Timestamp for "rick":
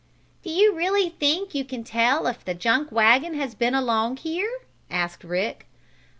5.23-5.67